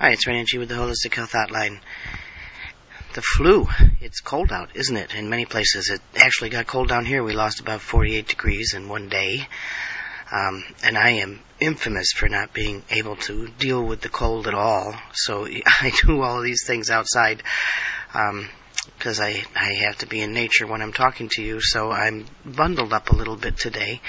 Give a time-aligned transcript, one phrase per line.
[0.00, 1.80] Hi, it's Randy G with the Holistic Health Hotline.
[3.14, 3.66] The flu,
[4.00, 5.12] it's cold out, isn't it?
[5.12, 5.90] In many places.
[5.90, 7.24] It actually got cold down here.
[7.24, 9.48] We lost about 48 degrees in one day.
[10.30, 14.54] Um, and I am infamous for not being able to deal with the cold at
[14.54, 14.94] all.
[15.14, 17.42] So I do all of these things outside
[18.12, 21.60] because um, I, I have to be in nature when I'm talking to you.
[21.60, 24.00] So I'm bundled up a little bit today.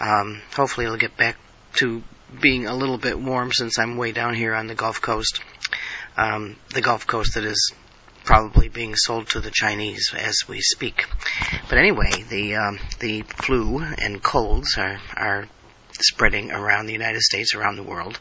[0.00, 1.36] Um, hopefully it'll get back
[1.74, 2.02] to
[2.40, 5.40] being a little bit warm since I'm way down here on the Gulf Coast.
[6.16, 7.72] Um, the Gulf Coast that is
[8.24, 11.06] probably being sold to the Chinese as we speak.
[11.68, 15.48] But anyway, the um, the flu and colds are are
[16.00, 18.18] spreading around the United States, around the world.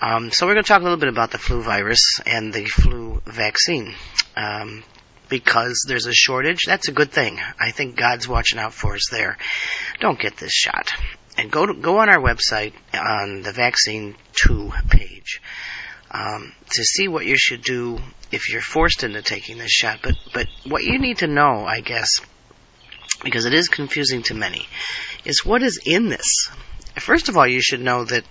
[0.00, 2.64] Um, so we're going to talk a little bit about the flu virus and the
[2.64, 3.94] flu vaccine.
[4.36, 4.82] Um,
[5.28, 7.40] because there's a shortage, that's a good thing.
[7.58, 9.38] I think God's watching out for us there.
[9.98, 10.92] Don't get this shot
[11.36, 15.40] and go to, go on our website on the vaccine two page
[16.10, 17.98] um, to see what you should do
[18.32, 20.00] if you're forced into taking this shot.
[20.02, 22.20] But but what you need to know, I guess,
[23.22, 24.66] because it is confusing to many,
[25.24, 26.50] is what is in this.
[26.98, 28.24] First of all, you should know that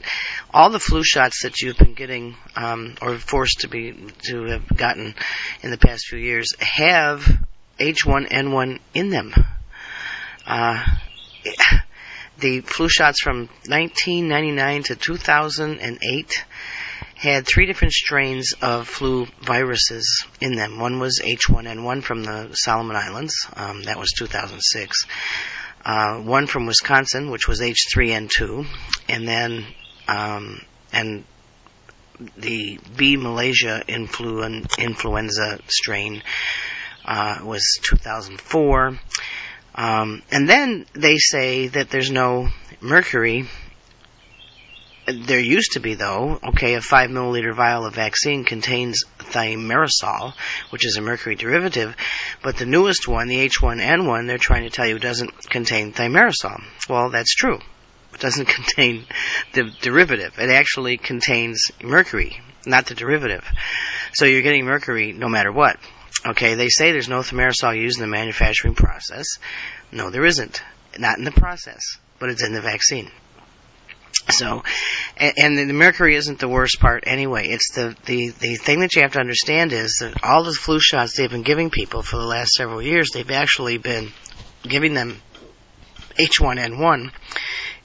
[0.51, 4.67] all the flu shots that you've been getting um, or forced to be to have
[4.75, 5.13] gotten
[5.61, 7.45] in the past few years have
[7.79, 9.33] H1N1 in them.
[10.47, 10.83] Uh,
[12.39, 16.45] the flu shots from 1999 to 2008
[17.15, 20.79] had three different strains of flu viruses in them.
[20.79, 25.05] One was H1N1 from the Solomon Islands, um, that was 2006.
[25.85, 28.65] Uh, one from Wisconsin, which was H3N2,
[29.07, 29.65] and then
[30.07, 31.23] um, and
[32.37, 36.23] the B Malaysia influ- influenza strain
[37.05, 38.99] uh, was 2004.
[39.75, 42.47] Um, and then they say that there's no
[42.81, 43.47] mercury.
[45.05, 46.39] There used to be, though.
[46.49, 50.33] Okay, a five milliliter vial of vaccine contains thimerosal,
[50.69, 51.95] which is a mercury derivative,
[52.41, 56.63] but the newest one, the H1N1, they're trying to tell you doesn't contain thimerosal.
[56.89, 57.59] Well, that's true.
[58.13, 59.05] It doesn't contain
[59.53, 60.39] the derivative.
[60.39, 63.45] It actually contains mercury, not the derivative.
[64.13, 65.77] So you're getting mercury no matter what.
[66.27, 69.25] Okay, they say there's no thimerosal used in the manufacturing process.
[69.91, 70.61] No, there isn't.
[70.97, 73.11] Not in the process, but it's in the vaccine.
[74.29, 74.63] So,
[75.17, 77.47] and, the mercury isn't the worst part anyway.
[77.49, 80.79] It's the, the, the thing that you have to understand is that all the flu
[80.79, 84.11] shots they've been giving people for the last several years, they've actually been
[84.63, 85.21] giving them
[86.17, 87.11] H1N1.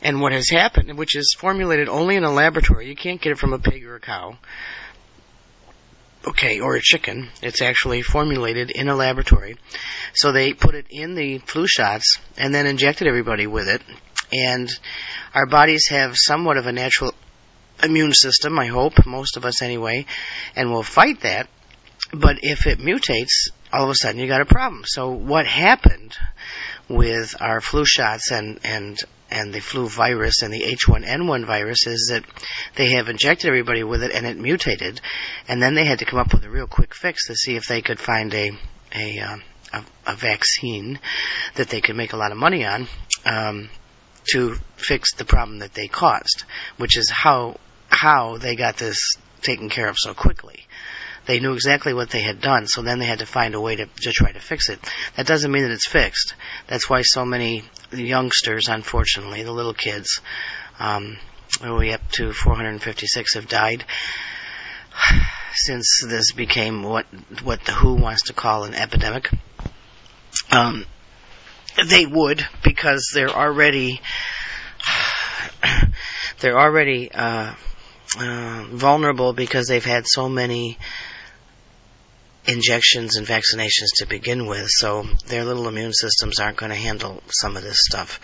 [0.02, 3.38] And what has happened, which is formulated only in a laboratory, you can't get it
[3.38, 4.38] from a pig or a cow
[6.26, 7.28] okay, or a chicken.
[7.42, 9.56] It's actually formulated in a laboratory.
[10.14, 13.82] So they put it in the flu shots and then injected everybody with it.
[14.32, 14.70] And
[15.34, 17.14] our bodies have somewhat of a natural
[17.82, 20.06] immune system, I hope, most of us anyway,
[20.54, 21.48] and we'll fight that.
[22.12, 24.82] But if it mutates, all of a sudden you got a problem.
[24.86, 26.16] So what happened
[26.88, 28.98] with our flu shots and, and
[29.30, 32.24] and the flu virus and the H1N1 virus is that
[32.76, 35.00] they have injected everybody with it and it mutated,
[35.48, 37.66] and then they had to come up with a real quick fix to see if
[37.66, 38.50] they could find a
[38.94, 39.36] a uh,
[39.72, 40.98] a, a vaccine
[41.54, 42.88] that they could make a lot of money on
[43.24, 43.68] um,
[44.32, 46.44] to fix the problem that they caused,
[46.76, 47.56] which is how
[47.88, 48.98] how they got this
[49.42, 50.66] taken care of so quickly.
[51.26, 53.76] They knew exactly what they had done, so then they had to find a way
[53.76, 54.80] to, to try to fix it.
[55.16, 56.34] That doesn't mean that it's fixed.
[56.66, 57.62] That's why so many
[57.92, 60.20] youngsters, unfortunately, the little kids,
[60.78, 61.18] um,
[61.62, 63.84] we up to 456 have died
[65.54, 67.06] since this became what
[67.42, 69.30] what the WHO wants to call an epidemic.
[70.50, 70.84] Um,
[71.88, 74.00] they would because they're already
[76.40, 77.54] they're already uh,
[78.18, 80.78] uh, vulnerable because they've had so many
[82.46, 87.22] injections and vaccinations to begin with, so their little immune systems aren't going to handle
[87.28, 88.20] some of this stuff.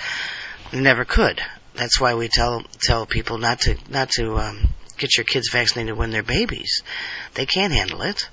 [0.73, 1.41] They Never could.
[1.75, 5.97] That's why we tell tell people not to not to um, get your kids vaccinated
[5.97, 6.83] when they're babies.
[7.35, 8.29] They can't handle it.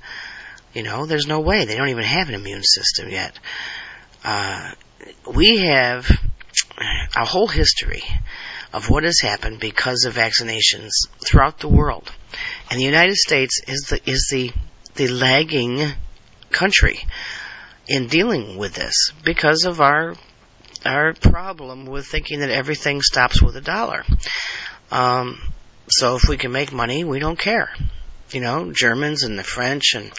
[0.73, 1.65] You know, there's no way.
[1.65, 3.37] They don't even have an immune system yet.
[4.23, 4.71] Uh,
[5.31, 6.09] we have
[7.15, 8.03] a whole history
[8.71, 10.91] of what has happened because of vaccinations
[11.23, 12.11] throughout the world,
[12.71, 14.51] and the United States is the is the
[14.95, 15.91] the lagging
[16.51, 16.99] country
[17.87, 20.15] in dealing with this because of our
[20.85, 24.03] our problem with thinking that everything stops with a dollar.
[24.91, 25.39] Um,
[25.87, 27.73] so if we can make money, we don't care.
[28.31, 30.11] You know, Germans and the French and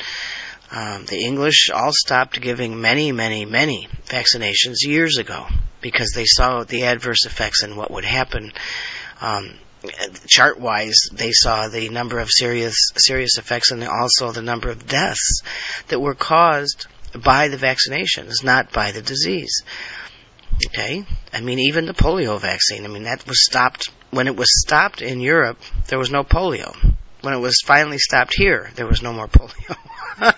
[0.71, 5.47] um, the English all stopped giving many, many, many vaccinations years ago
[5.81, 8.53] because they saw the adverse effects and what would happen
[9.21, 9.59] um,
[10.27, 14.87] chart wise, they saw the number of serious serious effects and also the number of
[14.87, 15.43] deaths
[15.89, 19.63] that were caused by the vaccinations, not by the disease.
[20.67, 21.05] Okay?
[21.33, 25.03] I mean, even the polio vaccine, I mean, that was stopped, when it was stopped
[25.03, 25.59] in Europe,
[25.89, 26.75] there was no polio.
[27.23, 29.77] When it was finally stopped here, there was no more polio.
[30.21, 30.35] I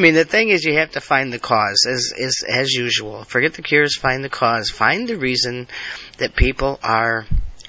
[0.00, 3.24] mean, the thing is, you have to find the cause, as, as, as usual.
[3.24, 4.70] Forget the cures, find the cause.
[4.70, 5.68] Find the reason
[6.18, 7.26] that people are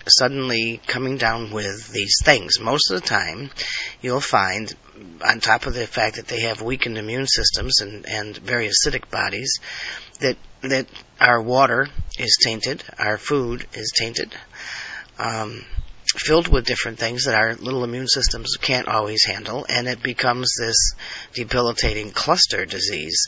[0.07, 2.59] suddenly coming down with these things.
[2.59, 3.49] Most of the time,
[4.01, 4.73] you'll find,
[5.27, 9.09] on top of the fact that they have weakened immune systems and, and very acidic
[9.09, 9.59] bodies,
[10.19, 10.87] that that
[11.21, 11.87] our water
[12.17, 14.35] is tainted, our food is tainted,
[15.17, 15.63] um,
[16.15, 20.53] filled with different things that our little immune systems can't always handle, and it becomes
[20.59, 20.93] this
[21.33, 23.27] debilitating cluster disease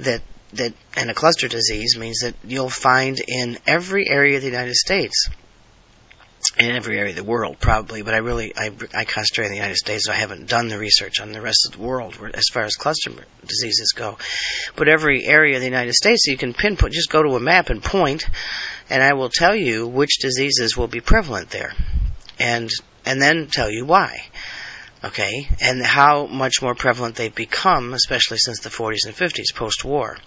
[0.00, 0.22] that
[0.54, 4.74] that and a cluster disease means that you'll find in every area of the United
[4.74, 5.28] States
[6.56, 9.58] in every area of the world, probably, but I really I, I concentrate in the
[9.58, 12.46] United States, so I haven't done the research on the rest of the world as
[12.52, 13.10] far as cluster
[13.46, 14.18] diseases go.
[14.76, 17.70] But every area of the United States, you can pinpoint, just go to a map
[17.70, 18.28] and point,
[18.88, 21.74] and I will tell you which diseases will be prevalent there,
[22.38, 22.70] and
[23.04, 24.22] and then tell you why.
[25.04, 30.18] Okay, and how much more prevalent they've become, especially since the 40s and 50s, post-war.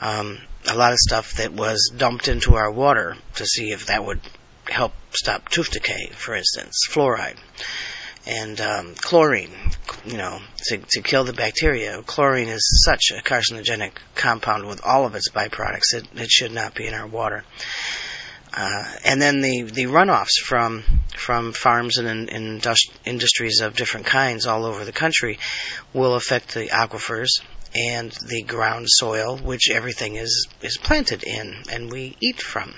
[0.00, 0.38] Um,
[0.68, 4.20] a lot of stuff that was dumped into our water to see if that would
[4.68, 7.36] help stop tooth decay, for instance, fluoride
[8.26, 9.50] and um, chlorine,
[10.06, 12.02] you know, to, to kill the bacteria.
[12.02, 15.94] Chlorine is such a carcinogenic compound with all of its byproducts.
[15.94, 17.44] It, it should not be in our water.
[18.56, 20.84] Uh, and then the, the runoffs from
[21.16, 22.60] from farms and in,
[23.04, 25.38] industries of different kinds all over the country
[25.92, 27.40] will affect the aquifers
[27.74, 32.72] and the ground soil, which everything is is planted in and we eat from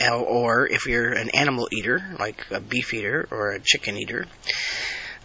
[0.00, 4.26] or if you're an animal eater, like a beef eater or a chicken eater,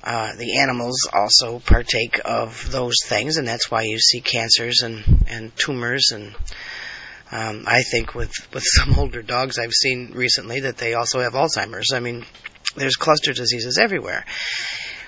[0.04, 5.04] uh, the animals also partake of those things, and that's why you see cancers and,
[5.28, 6.12] and tumors.
[6.14, 6.34] And
[7.32, 11.34] um, I think with, with some older dogs I've seen recently that they also have
[11.34, 11.92] Alzheimer's.
[11.94, 12.26] I mean,
[12.76, 14.26] there's cluster diseases everywhere.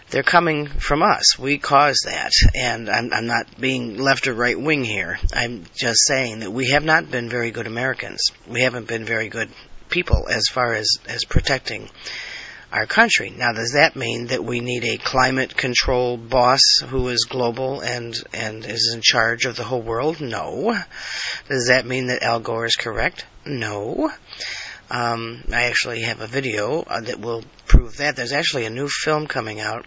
[0.09, 1.37] They're coming from us.
[1.37, 2.31] We caused that.
[2.55, 5.19] And I'm, I'm not being left or right wing here.
[5.33, 8.19] I'm just saying that we have not been very good Americans.
[8.47, 9.49] We haven't been very good
[9.89, 11.89] people as far as, as protecting
[12.71, 13.31] our country.
[13.31, 18.15] Now, does that mean that we need a climate control boss who is global and,
[18.33, 20.21] and is in charge of the whole world?
[20.21, 20.75] No.
[21.47, 23.25] Does that mean that Al Gore is correct?
[23.45, 24.11] No.
[24.91, 28.15] Um, I actually have a video uh, that will prove that.
[28.15, 29.85] There's actually a new film coming out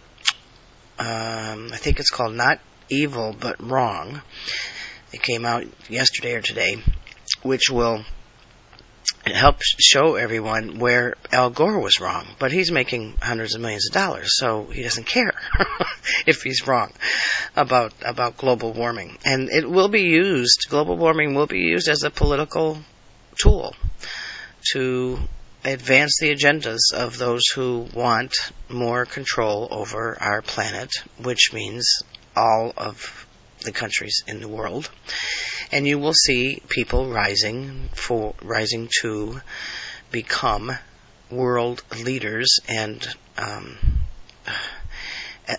[0.98, 4.22] um, I think it's called Not Evil But Wrong.
[5.12, 6.76] It came out yesterday or today,
[7.42, 8.04] which will
[9.26, 12.26] help show everyone where Al Gore was wrong.
[12.38, 15.32] But he's making hundreds of millions of dollars, so he doesn't care
[16.26, 16.92] if he's wrong
[17.56, 19.18] about about global warming.
[19.24, 20.66] And it will be used.
[20.68, 22.78] Global warming will be used as a political
[23.40, 23.74] tool
[24.72, 25.18] to
[25.64, 28.34] advance the agendas of those who want
[28.68, 30.90] more control over our planet,
[31.22, 32.02] which means
[32.36, 33.26] all of
[33.60, 34.90] the countries in the world.
[35.70, 39.40] And you will see people rising for rising to
[40.10, 40.72] become
[41.30, 43.06] world leaders and
[43.38, 43.78] um,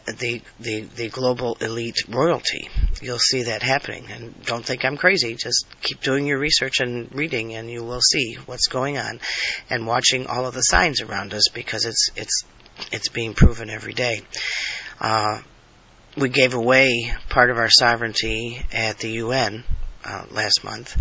[0.06, 2.69] the, the, the global elite royalty.
[3.02, 4.07] You'll see that happening.
[4.12, 5.35] And don't think I'm crazy.
[5.35, 9.19] Just keep doing your research and reading, and you will see what's going on,
[9.69, 12.44] and watching all of the signs around us because it's it's
[12.92, 14.21] it's being proven every day.
[15.00, 15.42] Uh,
[16.18, 19.64] we gave away part of our sovereignty at the UN
[20.06, 20.95] uh, last month,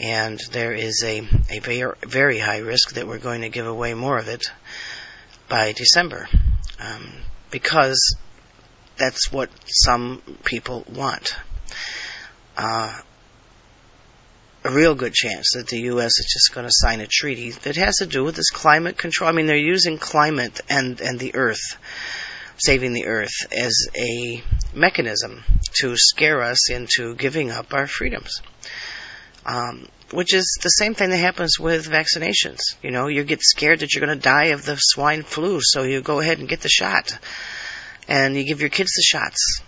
[0.00, 1.18] and there is a,
[1.50, 4.44] a very, very high risk that we're going to give away more of it
[5.48, 6.28] by December.
[6.78, 7.12] Um,
[7.50, 8.16] because
[8.96, 11.34] that's what some people want.
[12.56, 13.00] Uh,
[14.64, 16.18] a real good chance that the U.S.
[16.18, 19.30] is just going to sign a treaty that has to do with this climate control.
[19.30, 21.78] I mean, they're using climate and, and the earth,
[22.56, 24.42] saving the earth, as a
[24.74, 25.44] mechanism
[25.80, 28.42] to scare us into giving up our freedoms.
[29.46, 32.60] Um, which is the same thing that happens with vaccinations.
[32.82, 35.82] You know, you get scared that you're going to die of the swine flu, so
[35.82, 37.18] you go ahead and get the shot.
[38.08, 39.62] And you give your kids the shots.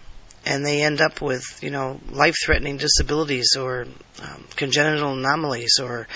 [0.47, 3.87] And they end up with, you know, life threatening disabilities or
[4.23, 6.09] um, congenital anomalies or,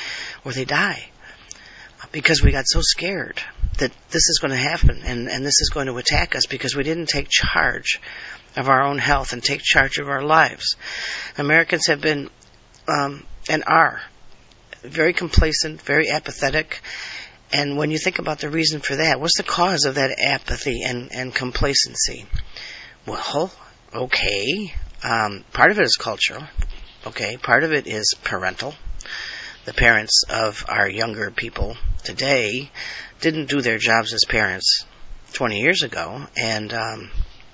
[0.45, 1.11] or they die.
[2.11, 3.43] Because we got so scared
[3.79, 6.75] that this is going to happen and, and this is going to attack us because
[6.75, 8.01] we didn't take charge
[8.57, 10.77] of our own health and take charge of our lives.
[11.37, 12.31] Americans have been
[12.89, 14.01] um, and are
[14.85, 16.81] very complacent, very apathetic,
[17.53, 20.83] and when you think about the reason for that, what's the cause of that apathy
[20.83, 22.27] and, and complacency?
[23.07, 23.53] Well,
[23.95, 24.75] okay,
[25.05, 26.43] um, part of it is cultural.
[27.07, 28.75] Okay, part of it is parental.
[29.67, 32.71] The parents of our younger people today
[33.21, 34.85] didn't do their jobs as parents
[35.35, 37.11] 20 years ago, and um,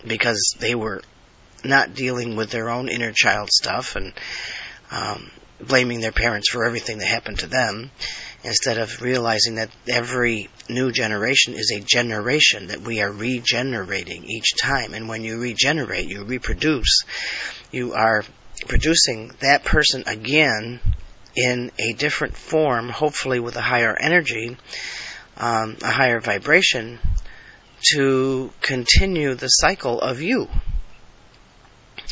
[0.07, 1.03] because they were
[1.63, 4.15] not dealing with their own inner child stuff and
[4.91, 5.31] um,
[5.67, 7.91] blaming their parents for everything that happened to them,
[8.43, 14.57] instead of realizing that every new generation is a generation that we are regenerating each
[14.57, 14.95] time.
[14.95, 17.01] And when you regenerate, you reproduce,
[17.71, 18.25] you are
[18.67, 20.81] producing that person again
[21.37, 24.57] in a different form, hopefully with a higher energy,
[25.37, 26.99] um, a higher vibration,
[27.93, 30.49] to continue the cycle of you.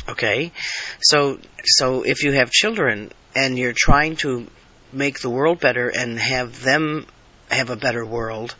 [0.09, 0.53] Okay,
[1.01, 4.49] so so if you have children and you're trying to
[4.93, 7.07] make the world better and have them
[7.51, 8.55] have a better world,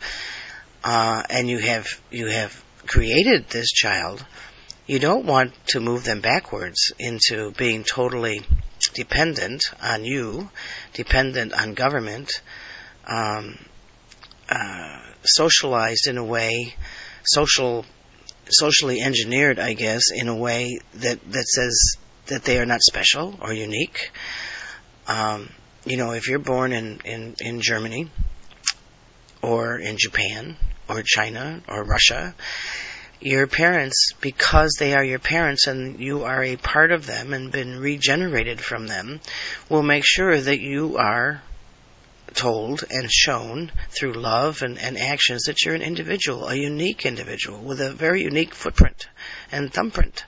[0.83, 4.25] uh, and you have you have created this child,
[4.87, 8.41] you don't want to move them backwards into being totally
[8.93, 10.49] dependent on you,
[10.93, 12.41] dependent on government,
[13.05, 13.57] um,
[14.49, 16.73] uh, socialized in a way,
[17.25, 17.85] social,
[18.47, 23.37] socially engineered, I guess, in a way that that says that they are not special
[23.41, 24.11] or unique.
[25.09, 25.49] Um,
[25.85, 28.11] you know, if you're born in, in, in Germany
[29.41, 30.55] or in Japan
[30.87, 32.35] or China or Russia,
[33.19, 37.51] your parents, because they are your parents and you are a part of them and
[37.51, 39.19] been regenerated from them,
[39.67, 41.41] will make sure that you are
[42.35, 47.59] told and shown through love and, and actions that you're an individual, a unique individual
[47.59, 49.07] with a very unique footprint
[49.51, 50.23] and thumbprint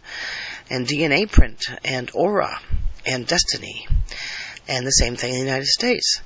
[0.71, 2.59] and DNA print and aura
[3.05, 3.88] and destiny
[4.71, 6.21] and the same thing in the United States.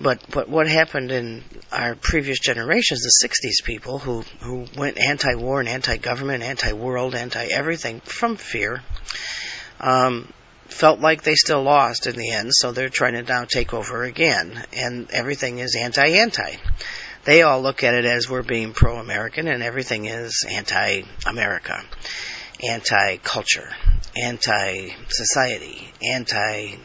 [0.00, 5.60] But but what happened in our previous generations, the '60s people who who went anti-war
[5.60, 8.82] and anti-government, anti-world, anti-everything from fear,
[9.78, 10.32] um,
[10.66, 14.04] felt like they still lost in the end, so they're trying to now take over
[14.04, 16.56] again, and everything is anti-anti.
[17.24, 21.84] They all look at it as we're being pro-American, and everything is anti-America,
[22.66, 23.68] anti-culture,
[24.16, 26.78] anti-society, anti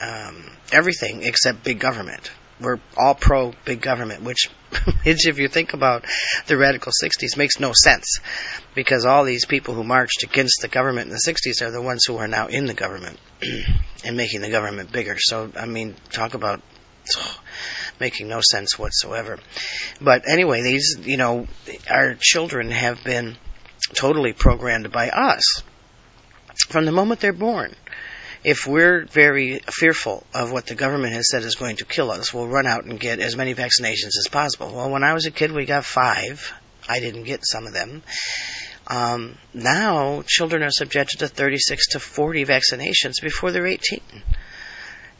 [0.00, 2.30] um, everything except big government.
[2.60, 4.50] We're all pro big government, which,
[5.04, 6.04] if you think about
[6.46, 8.20] the radical 60s, makes no sense
[8.74, 12.04] because all these people who marched against the government in the 60s are the ones
[12.04, 13.18] who are now in the government
[14.04, 15.16] and making the government bigger.
[15.18, 16.60] So, I mean, talk about
[17.16, 17.40] oh,
[18.00, 19.38] making no sense whatsoever.
[20.00, 21.46] But anyway, these, you know,
[21.88, 23.36] our children have been
[23.94, 25.62] totally programmed by us
[26.68, 27.74] from the moment they're born
[28.42, 32.32] if we're very fearful of what the government has said is going to kill us,
[32.32, 34.72] we'll run out and get as many vaccinations as possible.
[34.74, 36.52] Well, when I was a kid, we got five.
[36.88, 38.02] I didn't get some of them.
[38.86, 44.00] Um, now, children are subjected to 36 to 40 vaccinations before they're 18.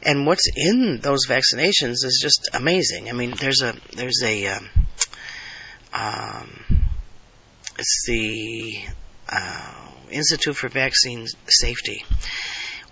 [0.02, 3.10] And what's in those vaccinations is just amazing.
[3.10, 4.70] I mean, there's a there's a um,
[5.92, 6.64] um,
[7.78, 8.80] it's the
[9.28, 9.74] uh,
[10.10, 12.02] Institute for Vaccine Safety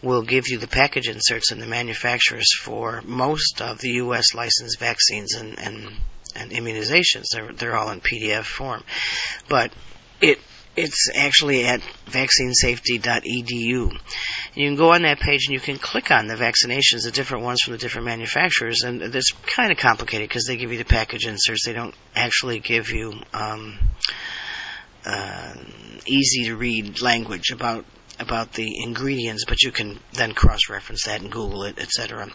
[0.03, 4.35] will give you the package inserts and the manufacturers for most of the U.S.
[4.35, 5.97] licensed vaccines and, and,
[6.37, 7.27] and immunizations.
[7.33, 8.85] They're, they're all in PDF form.
[9.49, 9.73] But
[10.21, 10.39] it
[10.79, 13.99] it's actually at vaccinesafety.edu.
[14.55, 17.45] You can go on that page and you can click on the vaccinations, the different
[17.45, 20.85] ones from the different manufacturers, and it's kind of complicated because they give you the
[20.85, 21.67] package inserts.
[21.67, 23.79] They don't actually give you um,
[25.05, 25.55] uh,
[26.07, 27.85] easy to read language about
[28.19, 32.29] about the ingredients, but you can then cross-reference that and Google it, etc.,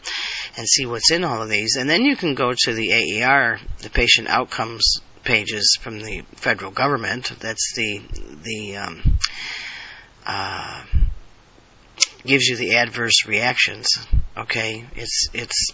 [0.58, 1.76] and see what's in all of these.
[1.76, 6.72] And then you can go to the AER, the patient outcomes pages from the federal
[6.72, 7.32] government.
[7.40, 8.02] That's the
[8.44, 9.18] the um,
[10.26, 10.84] uh,
[12.26, 13.88] gives you the adverse reactions.
[14.38, 15.72] Okay, it's it's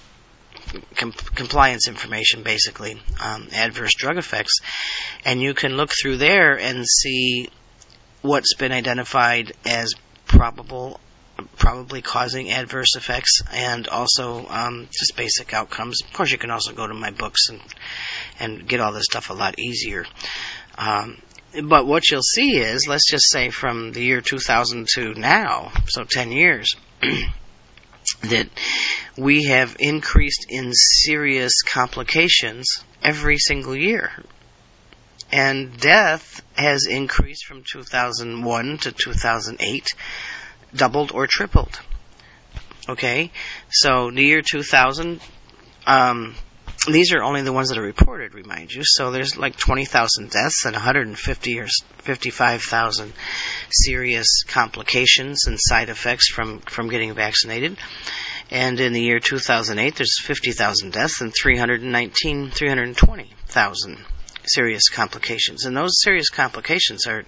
[0.95, 4.59] com- compliance information basically, um, adverse drug effects,
[5.25, 7.49] and you can look through there and see
[8.21, 9.93] what's been identified as
[10.25, 10.99] probable
[11.57, 16.01] probably causing adverse effects and also um, just basic outcomes.
[16.03, 17.61] Of course, you can also go to my books and
[18.39, 20.05] and get all this stuff a lot easier.
[20.77, 21.21] Um,
[21.63, 26.03] but what you'll see is, let's just say from the year 2000 to now, so
[26.03, 26.75] 10 years,
[28.21, 28.49] that
[29.17, 34.11] we have increased in serious complications every single year
[35.31, 39.87] and death has increased from 2001 to 2008,
[40.75, 41.79] doubled or tripled.
[42.87, 43.31] Okay,
[43.69, 45.21] so the year 2000,
[45.85, 46.35] um,
[46.87, 48.81] these are only the ones that are reported, remind you.
[48.83, 51.67] So there's like 20,000 deaths and 150 or
[51.99, 53.13] 55,000
[53.69, 57.77] serious complications and side effects from, from getting vaccinated.
[58.49, 64.05] And in the year 2008, there's 50,000 deaths and 319, 320,000
[64.45, 65.65] serious complications.
[65.65, 67.25] And those serious complications are,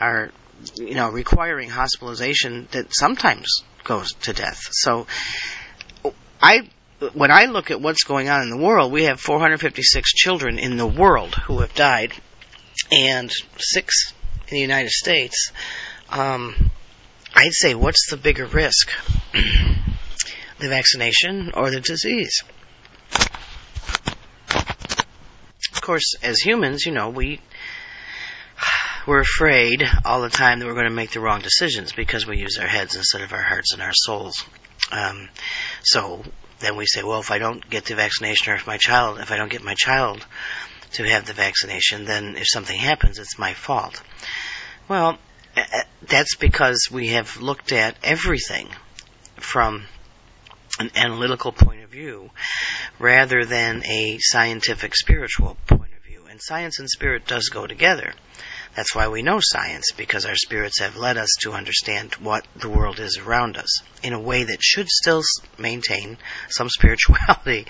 [0.00, 0.30] are,
[0.76, 4.60] you know, requiring hospitalization that sometimes goes to death.
[4.70, 5.06] So
[6.40, 6.68] I
[7.14, 10.76] when I look at what's going on in the world, we have 456 children in
[10.76, 12.12] the world who have died,
[12.90, 14.12] and six
[14.48, 15.52] in the United States.
[16.08, 16.70] Um,
[17.34, 18.90] I'd say, what's the bigger risk?
[19.32, 22.42] the vaccination or the disease?
[25.82, 27.40] Course, as humans, you know, we
[29.04, 32.38] we're afraid all the time that we're going to make the wrong decisions because we
[32.38, 34.44] use our heads instead of our hearts and our souls.
[34.92, 35.28] Um,
[35.82, 36.22] so
[36.60, 39.32] then we say, well, if I don't get the vaccination or if my child, if
[39.32, 40.24] I don't get my child
[40.92, 44.00] to have the vaccination, then if something happens, it's my fault.
[44.88, 45.18] Well,
[46.02, 48.68] that's because we have looked at everything
[49.34, 49.86] from
[50.78, 52.30] an analytical point of view
[52.98, 56.24] rather than a scientific spiritual point of view.
[56.30, 58.14] And science and spirit does go together.
[58.74, 62.70] That's why we know science, because our spirits have led us to understand what the
[62.70, 65.22] world is around us in a way that should still
[65.58, 66.16] maintain
[66.48, 67.66] some spirituality.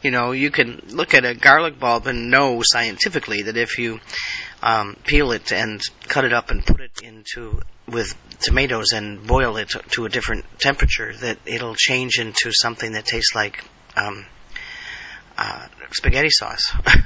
[0.00, 4.00] You know, you can look at a garlic bulb and know scientifically that if you
[4.62, 9.56] um, peel it and cut it up and put it into with tomatoes and boil
[9.56, 13.64] it to a different temperature, that it'll change into something that tastes like
[13.96, 14.26] um,
[15.36, 16.72] uh, spaghetti sauce.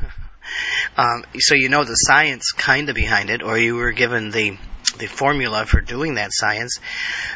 [0.96, 4.58] Um, so you know the science kind of behind it, or you were given the
[4.98, 6.78] the formula for doing that science.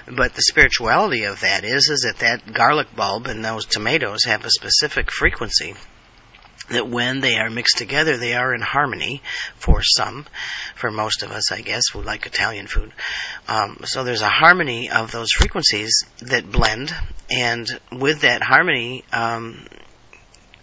[0.06, 4.44] But the spirituality of that is is that that garlic bulb and those tomatoes have
[4.44, 5.74] a specific frequency
[6.70, 9.22] that when they are mixed together, they are in harmony
[9.56, 10.26] for some,
[10.74, 12.92] for most of us, I guess, who like Italian food.
[13.48, 16.94] Um, so there's a harmony of those frequencies that blend,
[17.30, 19.66] and with that harmony, um,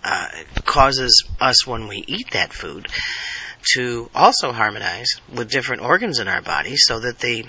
[0.03, 0.27] uh,
[0.65, 2.87] causes us when we eat that food
[3.73, 7.45] to also harmonize with different organs in our body so that the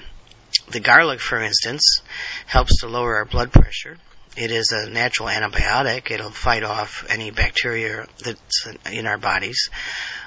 [0.70, 2.00] the garlic for instance
[2.46, 3.98] helps to lower our blood pressure
[4.36, 9.70] it is a natural antibiotic it'll fight off any bacteria that's in our bodies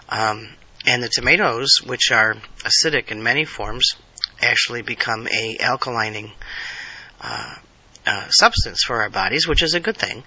[0.10, 0.50] um,
[0.86, 3.96] and the tomatoes which are acidic in many forms
[4.42, 6.32] actually become a alkalining
[7.22, 7.56] uh,
[8.06, 10.24] uh, substance for our bodies, which is a good thing,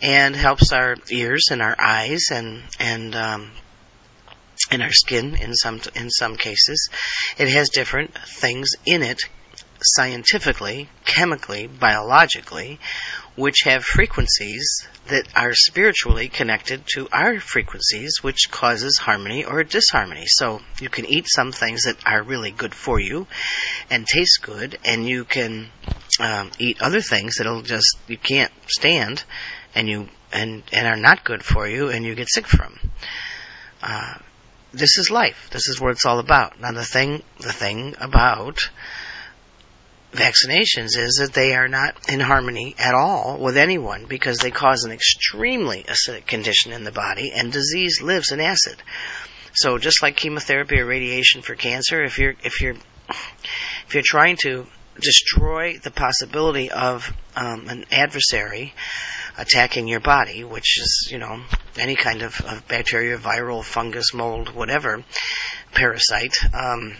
[0.00, 3.50] and helps our ears and our eyes and and um,
[4.70, 6.88] and our skin in some in some cases.
[7.36, 9.20] It has different things in it
[9.82, 12.78] scientifically, chemically, biologically,
[13.36, 20.24] which have frequencies that are spiritually connected to our frequencies, which causes harmony or disharmony.
[20.26, 23.26] So you can eat some things that are really good for you
[23.88, 25.68] and taste good, and you can
[26.20, 29.24] um, eat other things that'll just you can't stand,
[29.74, 32.78] and you and and are not good for you, and you get sick from.
[33.82, 34.14] Uh,
[34.72, 35.48] this is life.
[35.50, 36.60] This is what it's all about.
[36.60, 38.70] Now the thing, the thing about
[40.12, 44.84] vaccinations is that they are not in harmony at all with anyone because they cause
[44.84, 48.82] an extremely acidic condition in the body and disease lives in acid.
[49.52, 52.76] So just like chemotherapy or radiation for cancer, if you're if you're
[53.86, 54.66] if you're trying to
[55.00, 58.74] destroy the possibility of um, an adversary
[59.38, 61.40] attacking your body, which is, you know,
[61.78, 65.02] any kind of, of bacteria, viral, fungus, mold, whatever,
[65.72, 66.94] parasite, um,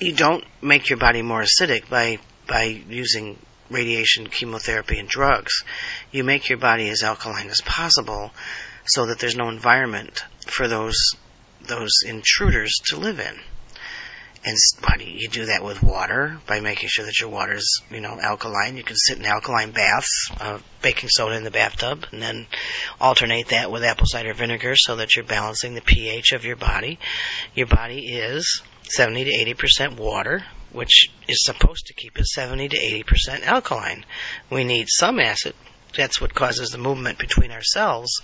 [0.00, 2.18] you don't make your body more acidic by
[2.50, 3.38] by using
[3.70, 5.62] radiation, chemotherapy, and drugs.
[6.10, 8.32] You make your body as alkaline as possible
[8.84, 10.98] so that there's no environment for those
[11.62, 13.38] those intruders to live in.
[14.42, 14.56] And
[15.00, 16.40] you do that with water?
[16.46, 18.78] By making sure that your water's, you know, alkaline.
[18.78, 22.46] You can sit in alkaline baths, uh, baking soda in the bathtub, and then
[22.98, 26.98] alternate that with apple cider vinegar so that you're balancing the pH of your body.
[27.54, 32.76] Your body is 70 to 80% water, which is supposed to keep it 70 to
[32.76, 34.04] 80% alkaline.
[34.50, 35.54] We need some acid.
[35.96, 38.20] That's what causes the movement between our cells.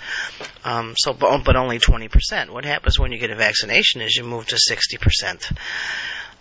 [0.65, 2.51] Um, so, but only 20%.
[2.51, 5.57] What happens when you get a vaccination is you move to 60%.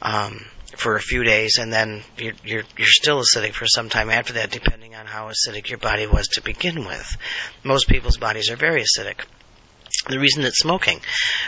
[0.02, 4.10] Um, for a few days, and then you're, you're, you're still acidic for some time
[4.10, 7.18] after that, depending on how acidic your body was to begin with.
[7.64, 9.22] Most people's bodies are very acidic.
[10.08, 11.00] The reason that smoking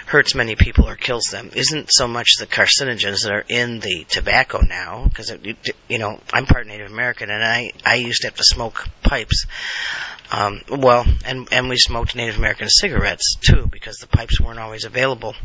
[0.06, 4.06] hurts many people or kills them isn't so much the carcinogens that are in the
[4.10, 5.32] tobacco now, because
[5.88, 9.46] you know I'm part Native American and I I used to have to smoke pipes.
[10.30, 14.84] Um, well, and and we smoked Native American cigarettes too, because the pipes weren't always
[14.84, 15.36] available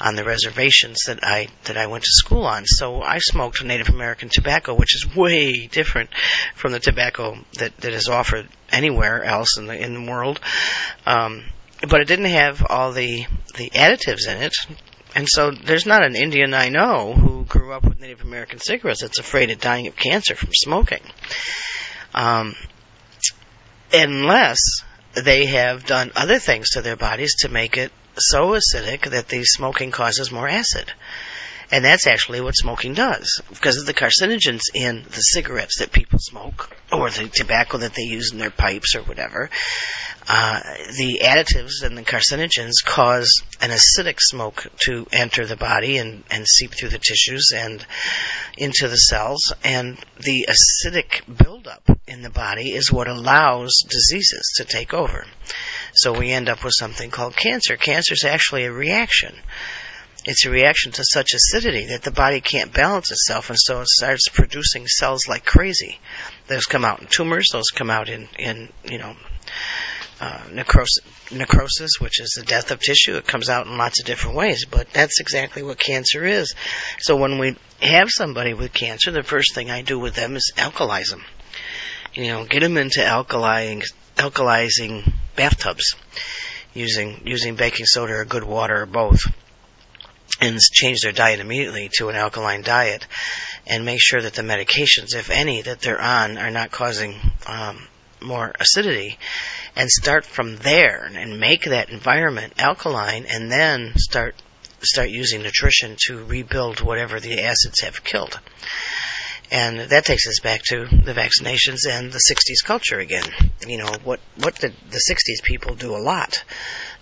[0.00, 2.64] on the reservations that I that I went to school on.
[2.64, 6.10] So I smoked Native American tobacco, which is way different
[6.54, 10.40] from the tobacco that that is offered anywhere else in the in the world.
[11.04, 11.44] Um,
[11.88, 14.54] but it didn't have all the the additives in it.
[15.14, 19.02] And so there's not an Indian I know who grew up with Native American cigarettes
[19.02, 21.02] that's afraid of dying of cancer from smoking.
[22.12, 22.54] Um,
[23.92, 24.58] unless
[25.14, 29.44] they have done other things to their bodies to make it so acidic that the
[29.44, 30.92] smoking causes more acid.
[31.70, 33.40] And that's actually what smoking does.
[33.48, 38.02] Because of the carcinogens in the cigarettes that people smoke, or the tobacco that they
[38.02, 39.50] use in their pipes or whatever,
[40.28, 40.60] uh,
[40.96, 46.46] the additives and the carcinogens cause an acidic smoke to enter the body and, and
[46.46, 47.84] seep through the tissues and
[48.56, 49.52] into the cells.
[49.62, 55.24] And the acidic buildup in the body is what allows diseases to take over.
[55.94, 57.76] So we end up with something called cancer.
[57.76, 59.34] Cancer is actually a reaction
[60.24, 63.88] it's a reaction to such acidity that the body can't balance itself, and so it
[63.88, 65.98] starts producing cells like crazy.
[66.46, 67.48] Those come out in tumors.
[67.52, 69.16] Those come out in, in you know,
[70.20, 73.16] uh, necrosis, necrosis, which is the death of tissue.
[73.16, 76.54] It comes out in lots of different ways, but that's exactly what cancer is.
[77.00, 80.52] So when we have somebody with cancer, the first thing I do with them is
[80.56, 81.24] alkalize them.
[82.14, 83.84] You know, get them into alkalizing,
[84.16, 85.96] alkalizing bathtubs
[86.72, 89.20] using using baking soda or good water or both
[90.40, 93.06] and change their diet immediately to an alkaline diet
[93.66, 97.14] and make sure that the medications, if any, that they're on are not causing
[97.46, 97.86] um,
[98.20, 99.18] more acidity
[99.76, 104.34] and start from there and make that environment alkaline and then start
[104.82, 108.38] start using nutrition to rebuild whatever the acids have killed.
[109.50, 113.24] And that takes us back to the vaccinations and the 60s culture again.
[113.66, 116.44] You know, what, what did the 60s people do a lot?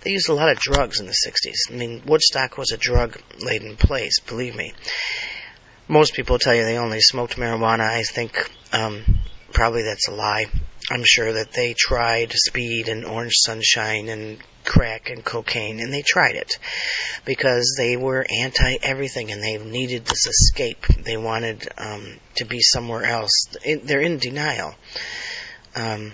[0.03, 1.71] They used a lot of drugs in the 60s.
[1.71, 4.73] I mean, Woodstock was a drug laden place, believe me.
[5.87, 7.89] Most people tell you they only smoked marijuana.
[7.89, 9.03] I think um,
[9.53, 10.47] probably that's a lie.
[10.91, 16.01] I'm sure that they tried speed and orange sunshine and crack and cocaine, and they
[16.01, 16.57] tried it
[17.23, 20.85] because they were anti everything and they needed this escape.
[20.87, 23.45] They wanted um, to be somewhere else.
[23.83, 24.75] They're in denial.
[25.75, 26.11] Um,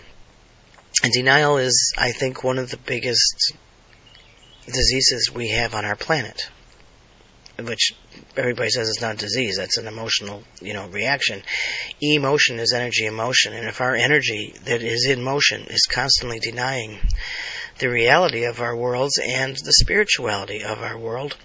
[1.04, 3.54] and denial is, I think, one of the biggest
[4.73, 6.49] diseases we have on our planet,
[7.58, 7.93] which
[8.38, 11.41] everybody says it's not disease, that's an emotional, you know, reaction.
[12.01, 16.39] Emotion is energy in motion, and if our energy that is in motion is constantly
[16.39, 16.99] denying
[17.79, 21.36] the reality of our worlds and the spirituality of our world,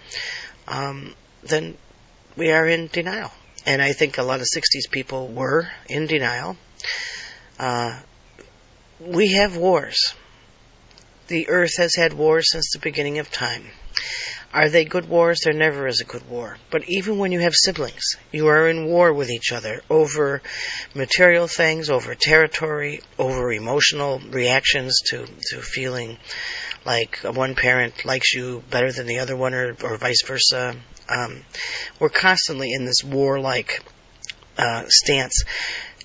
[0.69, 1.77] um, then
[2.37, 3.31] we are in denial.
[3.67, 6.57] And I think a lot of 60s people were in denial.
[7.59, 8.01] Uh,
[9.01, 10.15] we have wars
[11.29, 13.65] the earth has had wars since the beginning of time.
[14.53, 15.41] Are they good wars?
[15.43, 16.59] There never is a good war.
[16.71, 20.43] But even when you have siblings, you are in war with each other over
[20.95, 26.19] material things, over territory, over emotional reactions to, to feeling
[26.87, 30.77] like one parent likes you better than the other one, or, or vice versa.
[31.09, 31.43] Um,
[31.99, 33.83] we're constantly in this warlike
[34.57, 35.43] uh, stance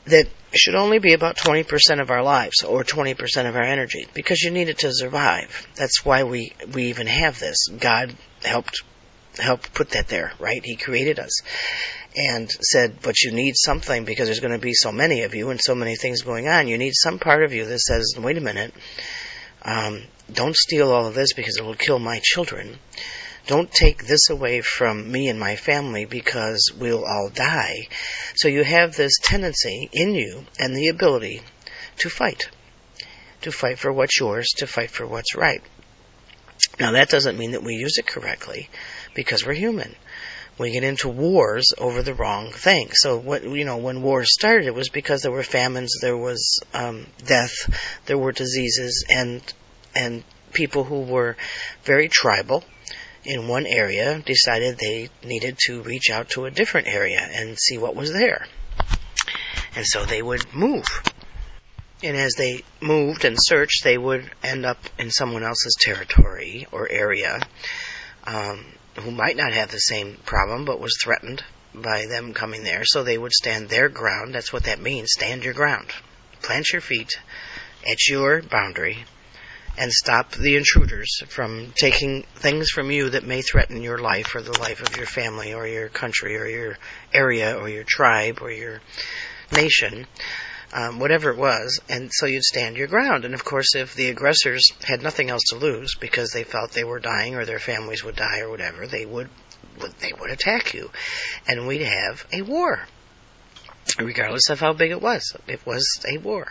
[0.10, 4.42] that should only be about 20% of our lives or 20% of our energy because
[4.42, 5.68] you need it to survive.
[5.76, 7.68] That's why we, we even have this.
[7.68, 8.84] God helped
[9.38, 10.62] helped put that there, right?
[10.64, 11.42] He created us
[12.16, 15.50] and said, but you need something because there's going to be so many of you
[15.50, 16.68] and so many things going on.
[16.68, 18.74] You need some part of you that says, wait a minute,
[19.62, 22.78] um, don't steal all of this because it will kill my children.
[23.50, 27.88] Don't take this away from me and my family because we'll all die.
[28.36, 31.42] So you have this tendency in you and the ability
[31.98, 32.48] to fight.
[33.42, 35.64] To fight for what's yours, to fight for what's right.
[36.80, 38.70] Now that doesn't mean that we use it correctly
[39.16, 39.96] because we're human.
[40.60, 42.92] We get into wars over the wrong thing.
[42.94, 46.60] So what you know, when wars started, it was because there were famines, there was
[46.76, 47.56] um, death,
[48.06, 49.42] there were diseases, and
[49.96, 51.36] and people who were
[51.84, 52.64] very tribal
[53.26, 57.78] in one area decided they needed to reach out to a different area and see
[57.78, 58.48] what was there.
[59.76, 60.86] And so they would move.
[62.02, 66.90] And as they moved and searched, they would end up in someone else's territory or
[66.90, 67.40] area
[68.26, 68.66] um,
[69.00, 72.84] who might not have the same problem but was threatened by them coming there.
[72.86, 74.34] So they would stand their ground.
[74.34, 75.92] That's what that means stand your ground.
[76.42, 77.20] Plant your feet
[77.86, 79.04] at your boundary
[79.80, 84.42] and stop the intruders from taking things from you that may threaten your life or
[84.42, 86.78] the life of your family or your country or your
[87.14, 88.82] area or your tribe or your
[89.54, 90.06] nation,
[90.74, 93.24] um, whatever it was, and so you'd stand your ground.
[93.24, 96.84] And of course, if the aggressors had nothing else to lose because they felt they
[96.84, 99.30] were dying or their families would die or whatever, they would
[100.02, 100.92] they would attack you,
[101.48, 102.86] and we'd have a war
[103.98, 105.36] regardless of how big it was.
[105.48, 106.48] It was a war.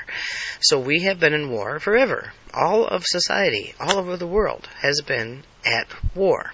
[0.61, 2.33] So we have been in war forever.
[2.53, 6.53] All of society, all over the world, has been at war.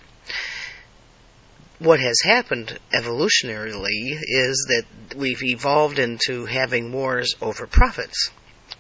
[1.79, 8.31] What has happened evolutionarily is that we've evolved into having wars over profits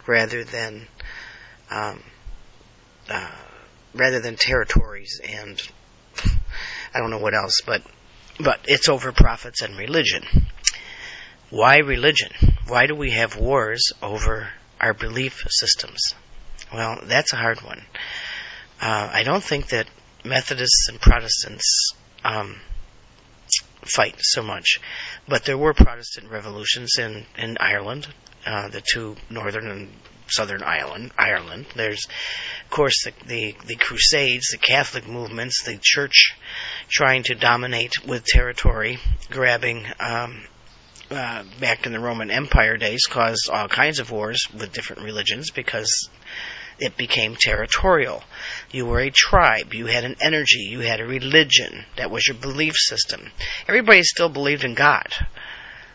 [0.06, 0.86] rather than
[1.70, 2.02] um,
[3.08, 3.30] uh,
[3.94, 5.60] rather than territories and
[6.94, 7.82] I don't know what else, but
[8.38, 10.24] but it's over profits and religion.
[11.54, 12.32] Why religion?
[12.66, 14.48] Why do we have wars over
[14.80, 16.00] our belief systems?
[16.72, 17.80] Well, that's a hard one.
[18.82, 19.86] Uh, I don't think that
[20.24, 21.92] Methodists and Protestants
[22.24, 22.56] um,
[23.82, 24.80] fight so much,
[25.28, 28.08] but there were Protestant revolutions in in Ireland,
[28.44, 29.88] uh, the two northern and
[30.26, 31.12] southern Ireland.
[31.16, 31.66] Ireland.
[31.76, 32.04] There's,
[32.64, 36.34] of course, the, the the Crusades, the Catholic movements, the Church
[36.88, 38.98] trying to dominate with territory,
[39.30, 40.42] grabbing um,
[41.10, 45.50] uh, back in the Roman Empire days caused all kinds of wars with different religions
[45.50, 46.08] because
[46.78, 48.22] it became territorial.
[48.70, 49.74] You were a tribe.
[49.74, 50.60] You had an energy.
[50.60, 51.84] You had a religion.
[51.96, 53.30] That was your belief system.
[53.68, 55.12] Everybody still believed in God,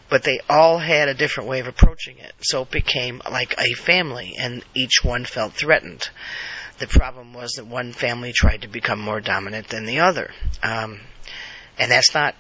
[0.10, 2.34] but they all had a different way of approaching it.
[2.42, 6.10] So it became like a family, and each one felt threatened.
[6.78, 10.32] The problem was that one family tried to become more dominant than the other.
[10.64, 11.02] Um,
[11.78, 12.36] and that's not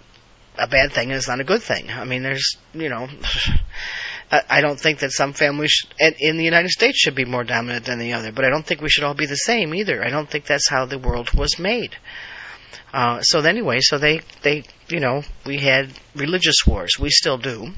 [0.58, 1.90] a bad thing and it's not a good thing.
[1.90, 3.08] I mean, there's, you know,
[4.32, 7.98] I don't think that some families in the United States should be more dominant than
[7.98, 10.04] the other, but I don't think we should all be the same either.
[10.04, 11.96] I don't think that's how the world was made.
[12.94, 17.00] Uh, so anyway, so they, they, you know, we had religious wars.
[17.00, 17.72] We still do.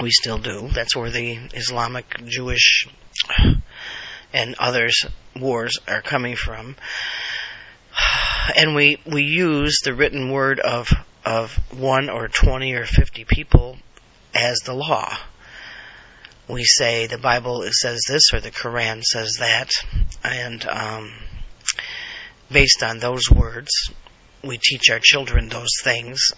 [0.00, 0.68] We still do.
[0.68, 2.86] That's where the Islamic, Jewish,
[4.32, 6.76] and others wars are coming from.
[8.56, 10.88] And we, we use the written word of
[11.24, 13.78] of one or 20 or 50 people
[14.34, 15.16] as the law.
[16.48, 19.70] We say the Bible says this or the Quran says that,
[20.24, 21.12] and um,
[22.50, 23.70] based on those words,
[24.42, 26.32] we teach our children those things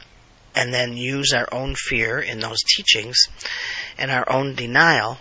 [0.55, 3.29] and then use our own fear in those teachings
[3.99, 5.19] and our own denial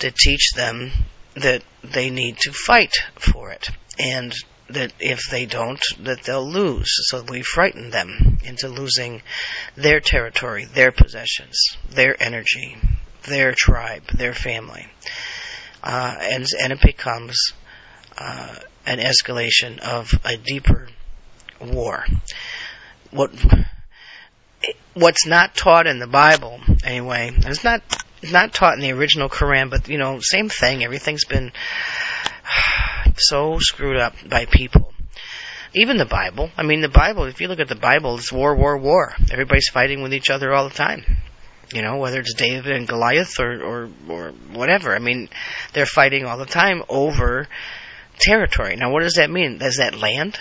[0.00, 0.90] to teach them
[1.34, 3.70] that they need to fight for it.
[3.98, 4.34] And
[4.74, 6.90] that if they don't, that they'll lose.
[7.08, 9.22] So we frighten them into losing
[9.76, 12.76] their territory, their possessions, their energy,
[13.24, 14.86] their tribe, their family.
[15.82, 17.52] Uh, and, and it becomes
[18.18, 18.54] uh,
[18.86, 20.88] an escalation of a deeper
[21.60, 22.04] war.
[23.10, 23.32] What
[24.94, 27.82] what's not taught in the Bible, anyway, it's not
[28.30, 30.84] not taught in the original Quran, but you know, same thing.
[30.84, 31.52] Everything's been
[33.20, 34.92] so screwed up by people.
[35.72, 36.50] Even the Bible.
[36.56, 39.14] I mean, the Bible, if you look at the Bible, it's war, war, war.
[39.30, 41.04] Everybody's fighting with each other all the time.
[41.72, 44.94] You know, whether it's David and Goliath or, or, or whatever.
[44.94, 45.28] I mean,
[45.72, 47.46] they're fighting all the time over
[48.18, 48.74] territory.
[48.74, 49.62] Now, what does that mean?
[49.62, 50.36] Is that land?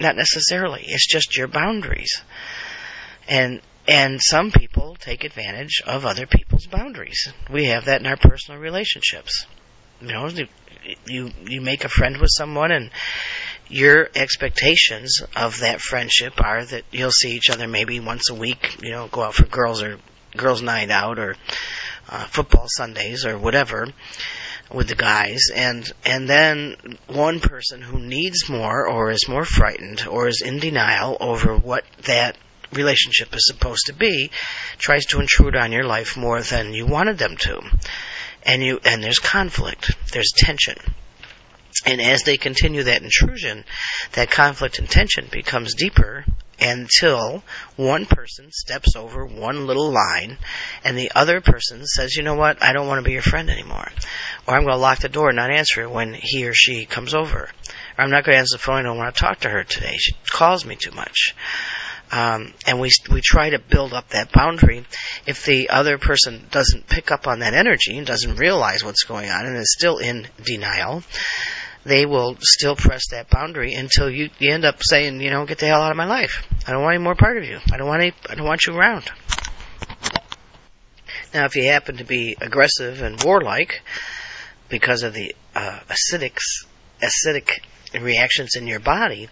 [0.00, 0.82] Not necessarily.
[0.84, 2.22] It's just your boundaries.
[3.28, 7.32] And and some people take advantage of other people's boundaries.
[7.50, 9.46] We have that in our personal relationships.
[10.00, 10.30] You know,
[11.06, 12.90] you you make a friend with someone and
[13.68, 18.76] your expectations of that friendship are that you'll see each other maybe once a week,
[18.82, 19.98] you know, go out for girls or
[20.36, 21.36] girls night out or
[22.08, 23.88] uh, football Sundays or whatever
[24.72, 25.50] with the guys.
[25.54, 30.58] And and then one person who needs more or is more frightened or is in
[30.58, 32.36] denial over what that
[32.72, 34.30] relationship is supposed to be
[34.78, 37.60] tries to intrude on your life more than you wanted them to
[38.44, 40.76] and you and there's conflict, there's tension.
[41.86, 43.64] And as they continue that intrusion,
[44.12, 46.24] that conflict and tension becomes deeper
[46.60, 47.42] until
[47.76, 50.38] one person steps over one little line
[50.84, 53.50] and the other person says, you know what, I don't want to be your friend
[53.50, 53.88] anymore.
[54.46, 56.86] Or I'm going to lock the door and not answer it when he or she
[56.86, 57.50] comes over.
[57.98, 59.64] Or I'm not going to answer the phone, I don't want to talk to her
[59.64, 59.96] today.
[59.98, 61.34] She calls me too much
[62.14, 64.86] um, and we we try to build up that boundary.
[65.26, 69.28] If the other person doesn't pick up on that energy and doesn't realize what's going
[69.30, 71.02] on and is still in denial,
[71.82, 75.58] they will still press that boundary until you, you end up saying, you know, get
[75.58, 76.46] the hell out of my life.
[76.68, 77.58] I don't want any more part of you.
[77.72, 79.10] I don't want any, I don't want you around.
[81.34, 83.82] Now, if you happen to be aggressive and warlike
[84.68, 86.64] because of the uh, acidics
[87.02, 87.58] acidic
[88.00, 89.28] reactions in your body,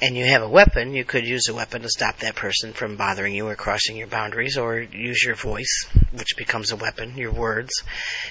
[0.00, 2.96] and you have a weapon, you could use a weapon to stop that person from
[2.96, 7.32] bothering you or crossing your boundaries, or use your voice, which becomes a weapon, your
[7.32, 7.82] words.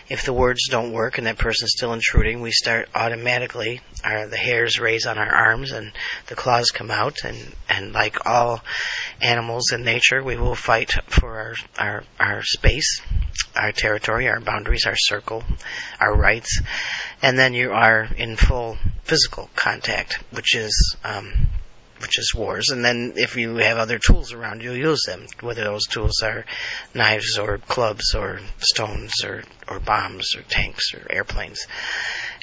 [0.07, 4.37] If the words don't work and that person's still intruding, we start automatically, our, the
[4.37, 5.91] hairs raise on our arms and
[6.27, 7.37] the claws come out, and,
[7.69, 8.63] and like all
[9.21, 13.01] animals in nature, we will fight for our, our, our space,
[13.55, 15.43] our territory, our boundaries, our circle,
[15.99, 16.61] our rights,
[17.21, 21.47] and then you are in full physical contact, which is um,
[21.99, 22.69] which is wars.
[22.69, 26.45] And then if you have other tools around, you'll use them, whether those tools are
[26.93, 31.65] knives or clubs or stones or, or bombs or tanks or airplanes.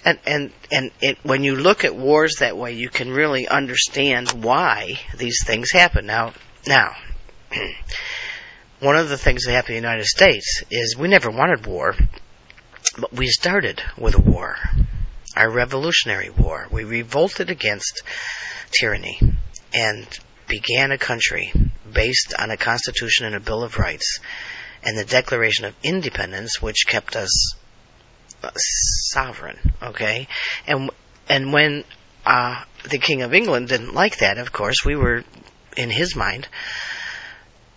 [0.05, 4.31] And and and it, when you look at wars that way, you can really understand
[4.31, 6.07] why these things happen.
[6.07, 6.33] Now
[6.67, 6.97] now.
[8.81, 11.95] one of the things that happened in the United States is we never wanted war,
[12.99, 14.57] but we started with a war,
[15.37, 16.67] our Revolutionary War.
[16.71, 18.03] We revolted against
[18.79, 19.19] tyranny
[19.73, 20.07] and
[20.49, 21.53] began a country
[21.91, 24.21] based on a Constitution and a Bill of Rights
[24.83, 27.55] and the Declaration of Independence, which kept us
[28.43, 29.59] uh, sovereign.
[29.83, 30.29] Okay,
[30.67, 30.91] and
[31.29, 31.85] and when
[32.27, 35.25] uh, the King of England didn't like that, of course, we were
[35.77, 36.49] in his mind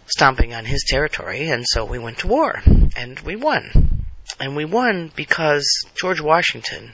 [0.08, 2.62] stomping on his territory, and so we went to war,
[2.96, 4.06] and we won.
[4.39, 5.65] And we won because
[5.96, 6.91] George Washington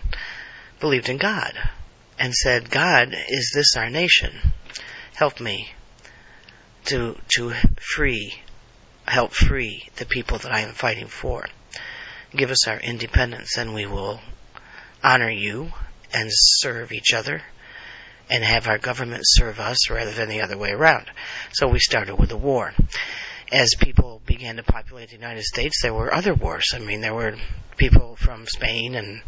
[0.84, 1.54] believed in God
[2.20, 4.34] and said, God, is this our nation?
[5.16, 5.70] Help me
[6.84, 8.34] to, to free,
[9.08, 11.46] help free the people that I am fighting for.
[12.36, 14.20] Give us our independence and we will
[15.02, 15.72] honor you
[16.14, 17.42] and serve each other
[18.30, 21.10] and have our government serve us rather than the other way around.
[21.54, 22.74] So we started with a war.
[23.54, 26.74] As people began to populate the United States, there were other wars.
[26.74, 27.38] I mean, there were
[27.78, 29.22] people from Spain and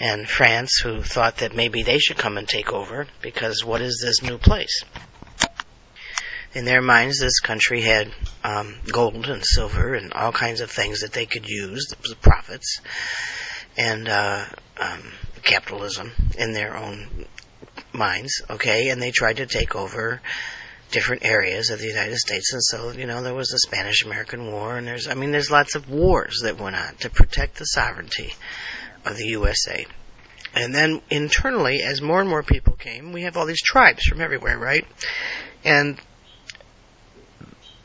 [0.00, 4.00] and France who thought that maybe they should come and take over because what is
[4.02, 4.84] this new place?
[6.54, 11.00] In their minds, this country had um, gold and silver and all kinds of things
[11.00, 12.80] that they could use, the profits,
[13.76, 14.46] and uh,
[14.78, 17.26] um, capitalism in their own
[17.92, 20.20] minds, okay, and they tried to take over
[20.90, 24.78] different areas of the United States, and so you know there was the Spanish-American War,
[24.78, 28.32] and there's I mean there's lots of wars that went on to protect the sovereignty
[29.10, 29.86] of the USA.
[30.54, 34.20] And then internally, as more and more people came, we have all these tribes from
[34.20, 34.86] everywhere, right?
[35.64, 36.00] And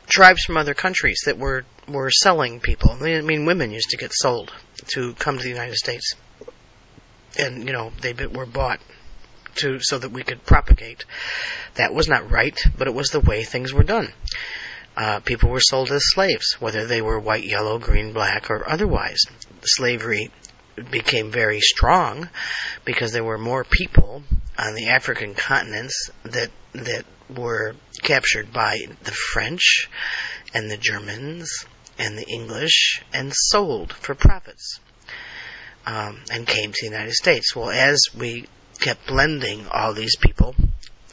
[0.08, 2.92] tribes from other countries that were were selling people.
[2.92, 4.52] I mean, women used to get sold
[4.94, 6.16] to come to the United States,
[7.38, 8.80] and you know they were bought
[9.56, 11.06] to so that we could propagate.
[11.76, 14.14] That was not right, but it was the way things were done.
[14.96, 19.22] Uh, people were sold as slaves, whether they were white, yellow, green, black, or otherwise.
[19.64, 20.30] Slavery
[20.92, 22.30] became very strong
[22.86, 24.24] because there were more people
[24.58, 29.90] on the African continents that that were captured by the French
[30.54, 31.66] and the Germans
[31.98, 34.80] and the English and sold for profits
[35.86, 37.56] um, and came to the United States.
[37.56, 38.48] Well, as we
[38.80, 40.56] kept blending all these people,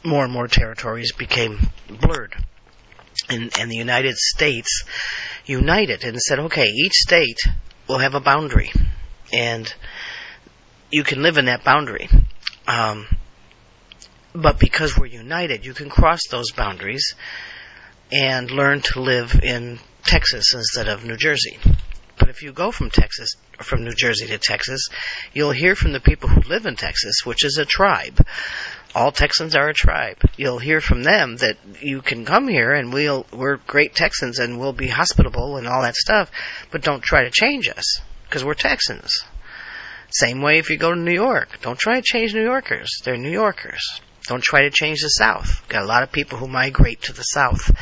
[0.03, 2.35] more and more territories became blurred.
[3.29, 4.83] And, and the United States
[5.45, 7.39] united and said, okay, each state
[7.87, 8.71] will have a boundary,
[9.33, 9.73] and
[10.91, 12.09] you can live in that boundary.
[12.67, 13.07] Um,
[14.33, 17.15] but because we're united, you can cross those boundaries
[18.11, 21.57] and learn to live in Texas instead of New Jersey.
[22.17, 24.89] But if you go from Texas, from New Jersey to Texas,
[25.33, 28.25] you'll hear from the people who live in Texas, which is a tribe.
[28.93, 30.17] All Texans are a tribe.
[30.37, 34.59] You'll hear from them that you can come here and we'll, we're great Texans and
[34.59, 36.29] we'll be hospitable and all that stuff,
[36.69, 39.25] but don't try to change us, because we're Texans.
[40.09, 41.59] Same way if you go to New York.
[41.61, 43.01] Don't try to change New Yorkers.
[43.03, 43.99] They're New Yorkers.
[44.27, 45.67] Don't try to change the South.
[45.67, 47.75] Got a lot of people who migrate to the South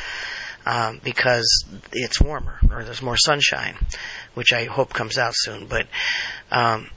[0.65, 3.77] um, because it's warmer or there's more sunshine,
[4.33, 5.67] which I hope comes out soon.
[5.67, 5.85] But
[6.49, 6.89] um,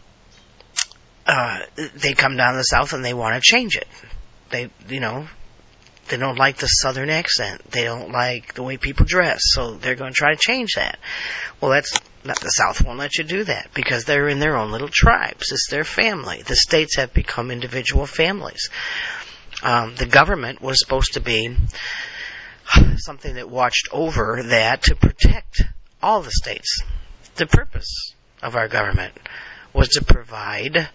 [1.27, 1.61] uh,
[1.95, 3.89] they come down to the south and they want to change it.
[4.49, 5.29] They, you know,
[6.09, 7.71] they don't like the southern accent.
[7.71, 10.99] They don't like the way people dress, so they're going to try to change that.
[11.61, 14.91] Well, that's the South won't let you do that because they're in their own little
[14.91, 15.51] tribes.
[15.51, 16.43] It's their family.
[16.43, 18.71] The states have become individual families.
[19.63, 21.57] Um, the government was supposed to be
[22.97, 25.63] something that watched over that to protect
[26.03, 26.83] all the states.
[27.37, 29.15] The purpose of our government
[29.73, 30.89] was to provide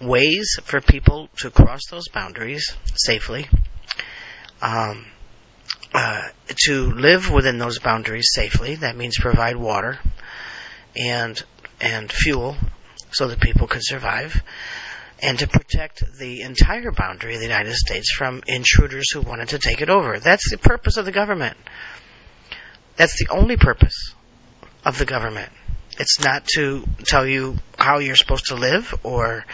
[0.00, 3.48] ways for people to cross those boundaries safely,
[4.62, 5.06] um,
[5.92, 6.28] uh,
[6.66, 8.76] to live within those boundaries safely.
[8.76, 9.98] That means provide water
[10.96, 11.42] and
[11.80, 12.56] and fuel
[13.12, 14.42] so that people could survive,
[15.22, 19.58] and to protect the entire boundary of the United States from intruders who wanted to
[19.58, 20.18] take it over.
[20.18, 21.56] That's the purpose of the government.
[22.96, 24.14] That's the only purpose
[24.84, 25.50] of the government.
[25.98, 29.44] It's not to tell you how you're supposed to live or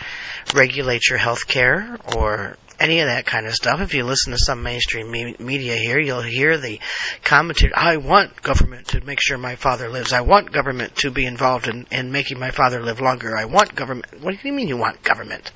[0.55, 3.81] regulate your health care or any of that kind of stuff.
[3.81, 6.81] If you listen to some mainstream me- media here, you'll hear the
[7.22, 10.12] commentary, I want government to make sure my father lives.
[10.12, 13.37] I want government to be involved in, in making my father live longer.
[13.37, 14.22] I want government.
[14.22, 15.53] What do you mean you want government?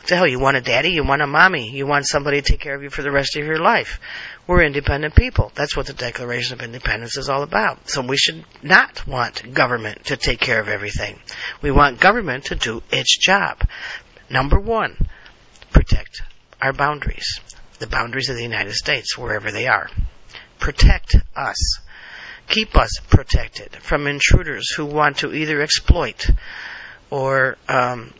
[0.00, 0.90] What the hell, you want a daddy?
[0.90, 1.70] You want a mommy?
[1.70, 4.00] You want somebody to take care of you for the rest of your life?
[4.46, 5.52] We're independent people.
[5.54, 7.90] That's what the Declaration of Independence is all about.
[7.90, 11.20] So we should not want government to take care of everything.
[11.60, 13.60] We want government to do its job.
[14.30, 14.96] Number one,
[15.78, 16.22] protect
[16.60, 17.38] our boundaries,
[17.78, 19.88] the boundaries of the United States, wherever they are.
[20.58, 21.78] Protect us.
[22.48, 26.30] Keep us protected from intruders who want to either exploit
[27.10, 28.12] or um,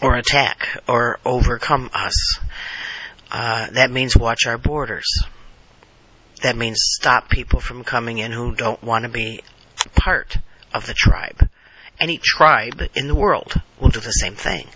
[0.00, 2.38] or attack or overcome us.
[3.32, 5.24] Uh, that means watch our borders.
[6.42, 9.40] That means stop people from coming in who don't want to be
[9.96, 10.36] part
[10.72, 11.48] of the tribe.
[11.98, 14.68] Any tribe in the world will do the same thing.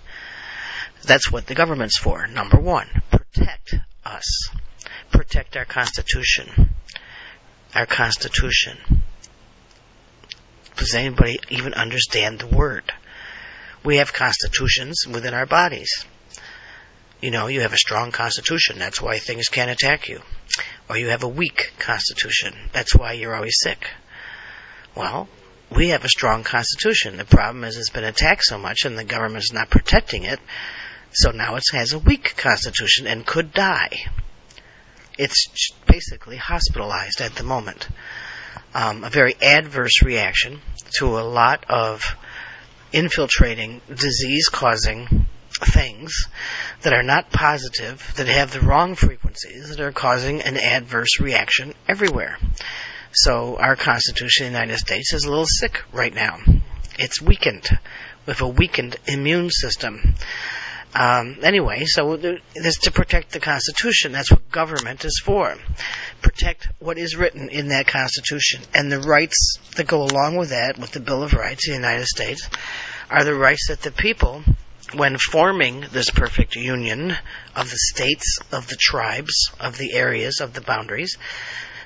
[1.04, 2.26] That's what the government's for.
[2.26, 3.74] Number one, protect
[4.04, 4.50] us.
[5.10, 6.70] Protect our Constitution.
[7.74, 9.02] Our Constitution.
[10.76, 12.92] Does anybody even understand the word?
[13.84, 15.90] We have constitutions within our bodies.
[17.20, 18.78] You know, you have a strong constitution.
[18.78, 20.20] That's why things can't attack you.
[20.88, 22.54] Or you have a weak constitution.
[22.72, 23.88] That's why you're always sick.
[24.94, 25.28] Well,
[25.74, 27.16] we have a strong constitution.
[27.16, 30.38] The problem is it's been attacked so much and the government's not protecting it
[31.12, 34.06] so now it has a weak constitution and could die.
[35.18, 37.88] It's basically hospitalized at the moment.
[38.74, 40.60] Um, a very adverse reaction
[40.98, 42.04] to a lot of
[42.92, 45.26] infiltrating, disease causing
[45.60, 46.26] things
[46.82, 51.74] that are not positive, that have the wrong frequencies, that are causing an adverse reaction
[51.88, 52.38] everywhere.
[53.12, 56.38] So our Constitution in the United States is a little sick right now.
[56.98, 57.68] It's weakened
[58.26, 60.14] with a weakened immune system.
[60.94, 64.12] Um, anyway, so this to protect the Constitution.
[64.12, 65.54] That's what government is for.
[66.22, 68.62] Protect what is written in that Constitution.
[68.74, 71.78] And the rights that go along with that, with the Bill of Rights of the
[71.78, 72.48] United States,
[73.10, 74.42] are the rights that the people,
[74.94, 77.14] when forming this perfect union
[77.54, 81.18] of the states, of the tribes, of the areas, of the boundaries,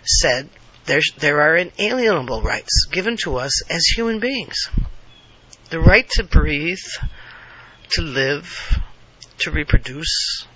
[0.04, 0.48] said
[0.86, 4.68] there, there are inalienable rights given to us as human beings.
[5.70, 6.78] The right to breathe,
[7.90, 8.78] to live,
[9.42, 10.46] to reproduce,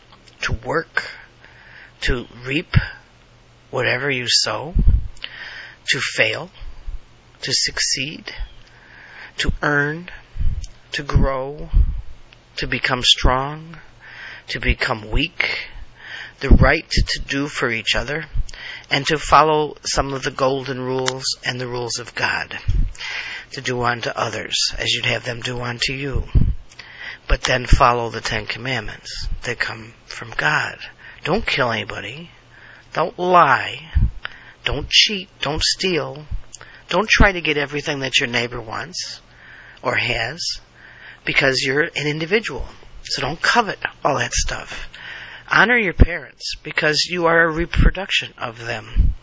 [0.41, 1.11] to work,
[2.01, 2.72] to reap
[3.70, 4.74] whatever you sow,
[5.89, 6.51] to fail,
[7.43, 8.32] to succeed,
[9.39, 10.09] to earn,
[10.93, 11.68] to grow,
[12.55, 13.76] to become strong,
[14.47, 15.66] to become weak,
[16.39, 18.24] the right to do for each other,
[18.89, 22.57] and to follow some of the golden rules and the rules of God,
[23.51, 26.22] to do unto others as you'd have them do unto you
[27.29, 30.79] but then follow the Ten Commandments that come from God.
[31.24, 32.31] Don't kill anybody.
[32.93, 33.91] Don't lie.
[34.64, 35.29] Don't cheat.
[35.41, 36.24] Don't steal.
[36.89, 39.20] Don't try to get everything that your neighbor wants
[39.83, 40.61] or has
[41.24, 42.64] because you're an individual.
[43.03, 44.89] So don't covet all that stuff.
[45.51, 49.14] Honor your parents because you are a reproduction of them.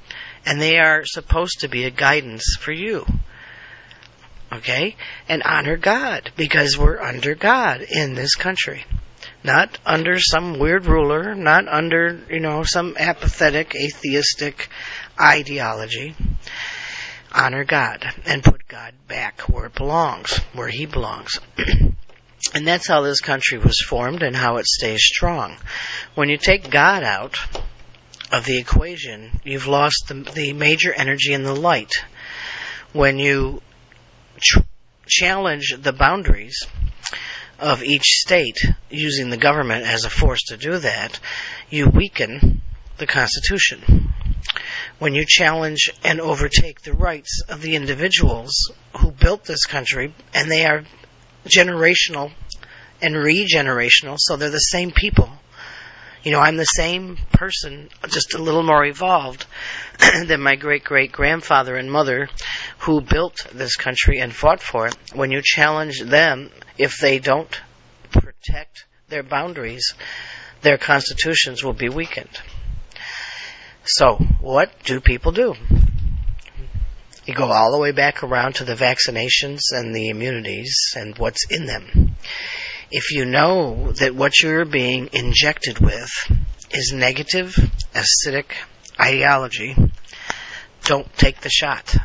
[0.45, 3.05] And they are supposed to be a guidance for you
[4.57, 4.95] okay?
[5.27, 8.85] And honor God because we're under God in this country.
[9.43, 14.69] Not under some weird ruler, not under, you know, some apathetic, atheistic
[15.19, 16.15] ideology.
[17.33, 21.39] Honor God and put God back where it belongs, where He belongs.
[22.53, 25.57] and that's how this country was formed and how it stays strong.
[26.15, 27.35] When you take God out
[28.31, 31.93] of the equation, you've lost the, the major energy in the light.
[32.93, 33.61] When you
[34.43, 34.57] ch-
[35.07, 36.67] challenge the boundaries
[37.59, 38.57] of each state
[38.89, 41.19] using the government as a force to do that,
[41.69, 42.61] you weaken
[42.97, 44.13] the Constitution.
[44.99, 50.49] When you challenge and overtake the rights of the individuals who built this country, and
[50.49, 50.83] they are
[51.45, 52.31] generational
[53.01, 55.29] and regenerational, so they're the same people
[56.23, 59.45] you know, I'm the same person, just a little more evolved
[60.25, 62.29] than my great great grandfather and mother
[62.79, 64.95] who built this country and fought for it.
[65.13, 67.53] When you challenge them, if they don't
[68.11, 69.93] protect their boundaries,
[70.61, 72.41] their constitutions will be weakened.
[73.83, 75.55] So, what do people do?
[77.25, 81.45] You go all the way back around to the vaccinations and the immunities and what's
[81.49, 82.15] in them
[82.95, 86.11] if you know that what you're being injected with
[86.69, 87.55] is negative,
[87.95, 88.45] acidic
[89.01, 89.75] ideology,
[90.83, 91.95] don't take the shot.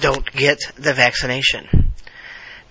[0.00, 1.92] Don't get the vaccination.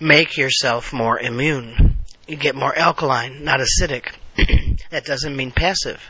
[0.00, 1.98] Make yourself more immune.
[2.26, 4.08] You get more alkaline, not acidic.
[4.90, 6.00] that doesn't mean passive.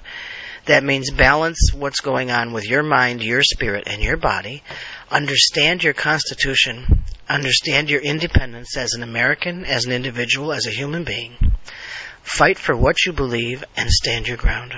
[0.66, 4.62] That means balance what's going on with your mind, your spirit, and your body.
[5.10, 7.04] Understand your constitution.
[7.28, 11.34] Understand your independence as an American, as an individual, as a human being.
[12.22, 14.74] Fight for what you believe and stand your ground.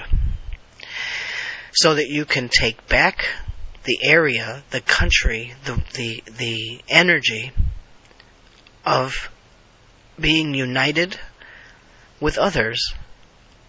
[1.72, 3.24] So that you can take back
[3.84, 7.52] the area, the country, the, the, the energy
[8.84, 9.30] of
[10.18, 11.20] being united
[12.18, 12.92] with others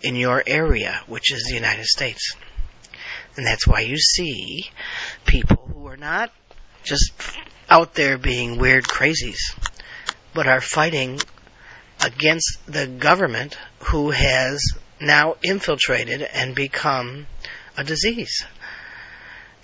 [0.01, 2.35] in your area, which is the United States.
[3.35, 4.69] And that's why you see
[5.25, 6.31] people who are not
[6.83, 7.11] just
[7.69, 9.39] out there being weird crazies,
[10.33, 11.19] but are fighting
[12.03, 14.61] against the government who has
[14.99, 17.27] now infiltrated and become
[17.75, 18.45] a disease.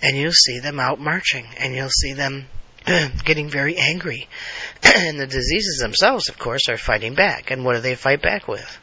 [0.02, 2.46] And you'll see them out marching, and you'll see them
[3.24, 4.28] getting very angry.
[4.82, 7.50] and the diseases themselves, of course, are fighting back.
[7.50, 8.78] And what do they fight back with?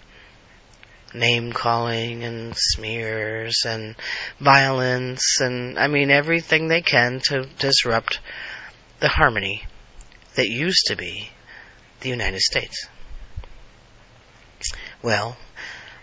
[1.14, 3.96] Name calling and smears and
[4.40, 8.20] violence and I mean everything they can to disrupt
[9.00, 9.64] the harmony
[10.36, 11.30] that used to be
[12.02, 12.88] the United States.
[15.02, 15.38] Well,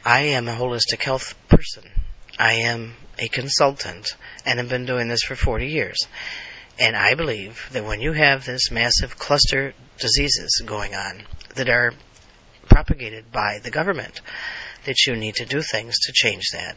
[0.05, 1.85] I am a holistic health person.
[2.39, 6.07] I am a consultant and have been doing this for 40 years.
[6.79, 11.23] And I believe that when you have this massive cluster diseases going on
[11.57, 11.93] that are
[12.69, 14.21] propagated by the government,
[14.89, 16.75] that you need to do things to change that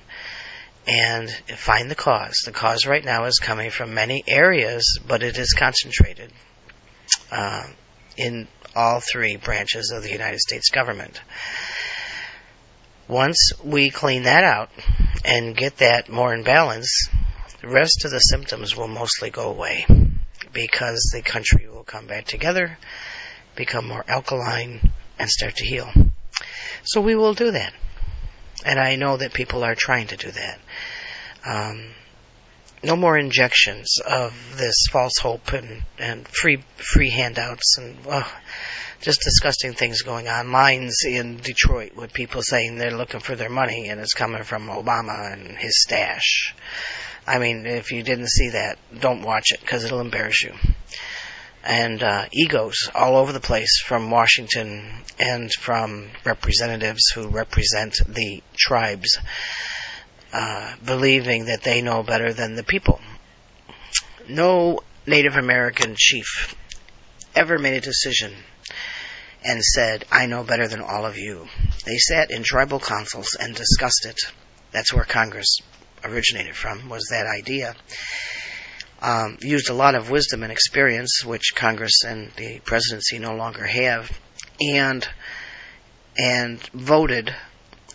[0.85, 2.41] and find the cause.
[2.45, 6.31] The cause right now is coming from many areas, but it is concentrated
[7.31, 7.67] uh,
[8.17, 11.21] in all three branches of the United States government.
[13.07, 14.69] Once we clean that out
[15.23, 17.09] and get that more in balance,
[17.61, 19.85] the rest of the symptoms will mostly go away
[20.51, 22.77] because the country will come back together,
[23.55, 25.89] become more alkaline, and start to heal.
[26.83, 27.73] So we will do that.
[28.65, 30.59] And I know that people are trying to do that.
[31.45, 31.91] Um,
[32.83, 37.97] no more injections of this false hope and, and free free handouts and
[39.01, 40.51] just disgusting things going on.
[40.51, 44.67] Lines in Detroit with people saying they're looking for their money and it's coming from
[44.67, 46.55] Obama and his stash.
[47.27, 50.53] I mean, if you didn't see that, don't watch it because it'll embarrass you
[51.63, 58.41] and uh, egos all over the place from Washington and from representatives who represent the
[58.57, 59.19] tribes,
[60.33, 62.99] uh, believing that they know better than the people.
[64.27, 66.55] No Native American chief
[67.35, 68.33] ever made a decision
[69.43, 71.47] and said, I know better than all of you.
[71.85, 74.19] They sat in tribal councils and discussed it.
[74.71, 75.57] That's where Congress
[76.03, 77.75] originated from, was that idea
[79.01, 83.65] um, used a lot of wisdom and experience, which Congress and the presidency no longer
[83.65, 84.11] have,
[84.59, 85.07] and
[86.17, 87.33] and voted.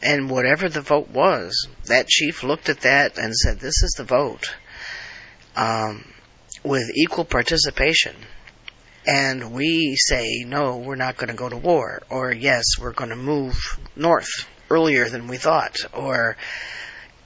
[0.02, 4.04] And whatever the vote was, that chief looked at that and said, "This is the
[4.04, 4.54] vote."
[5.54, 6.04] Um,
[6.62, 8.14] with equal participation,
[9.07, 13.11] and we say, "No, we're not going to go to war," or "Yes, we're going
[13.11, 14.28] to move north
[14.68, 16.36] earlier than we thought," or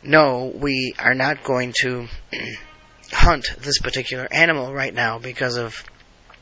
[0.03, 2.09] "No, we are not going to."
[3.13, 5.85] hunt this particular animal right now because of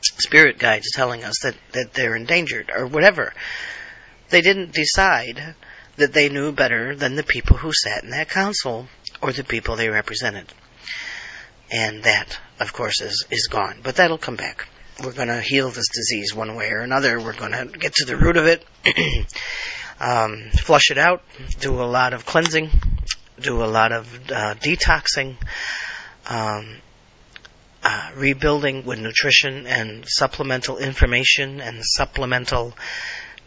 [0.01, 3.33] spirit guides telling us that, that they're endangered or whatever.
[4.29, 5.55] They didn't decide
[5.97, 8.87] that they knew better than the people who sat in that council
[9.21, 10.51] or the people they represented.
[11.71, 13.79] And that, of course, is, is gone.
[13.83, 14.67] But that'll come back.
[15.03, 17.19] We're going to heal this disease one way or another.
[17.19, 18.65] We're going to get to the root of it,
[19.99, 21.23] um, flush it out,
[21.59, 22.69] do a lot of cleansing,
[23.39, 25.37] do a lot of uh, detoxing,
[26.29, 26.77] um,
[27.83, 32.73] uh, rebuilding with nutrition and supplemental information and supplemental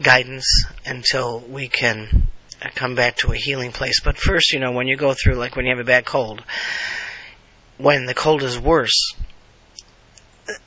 [0.01, 2.27] guidance until we can
[2.75, 4.01] come back to a healing place.
[4.01, 6.43] But first, you know, when you go through, like when you have a bad cold,
[7.77, 9.15] when the cold is worse,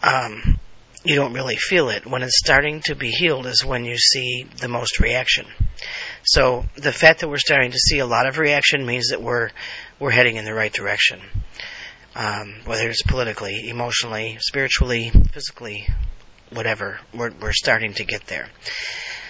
[0.02, 0.58] um,
[1.04, 2.06] you don't really feel it.
[2.06, 5.46] When it's starting to be healed is when you see the most reaction.
[6.24, 9.50] So the fact that we're starting to see a lot of reaction means that we're
[10.00, 11.20] we're heading in the right direction
[12.16, 15.86] um, whether it's politically, emotionally, spiritually, physically,
[16.50, 16.98] whatever.
[17.14, 18.48] We're, we're starting to get there.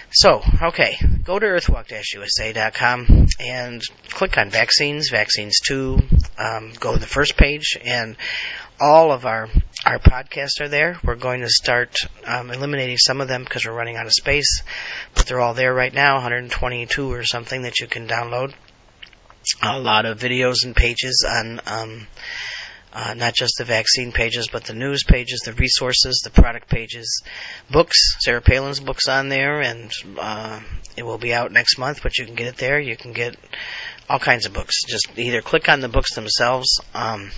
[0.09, 5.99] So, okay, go to earthwalk-usa.com and click on vaccines, vaccines 2,
[6.37, 8.15] um, go to the first page, and
[8.79, 9.49] all of our
[9.85, 10.97] our podcasts are there.
[11.03, 14.63] We're going to start um, eliminating some of them because we're running out of space,
[15.13, 18.53] but they're all there right now, 122 or something that you can download.
[19.61, 22.07] A lot of videos and pages on um,
[22.93, 27.21] uh, not just the vaccine pages, but the news pages, the resources, the product pages,
[27.69, 28.15] books.
[28.19, 30.59] Sarah Palin's books on there, and uh,
[30.95, 32.01] it will be out next month.
[32.01, 32.79] But you can get it there.
[32.79, 33.35] You can get
[34.09, 34.83] all kinds of books.
[34.87, 36.79] Just either click on the books themselves.
[36.93, 37.31] Um,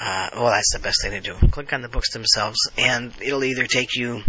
[0.00, 1.34] uh, well, that's the best thing to do.
[1.48, 4.22] Click on the books themselves, and it'll either take you